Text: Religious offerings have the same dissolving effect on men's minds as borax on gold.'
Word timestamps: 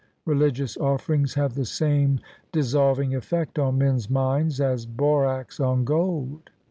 Religious 0.25 0.77
offerings 0.77 1.35
have 1.35 1.53
the 1.53 1.63
same 1.63 2.19
dissolving 2.51 3.13
effect 3.13 3.59
on 3.59 3.77
men's 3.77 4.09
minds 4.09 4.59
as 4.59 4.83
borax 4.87 5.59
on 5.59 5.85
gold.' 5.85 6.49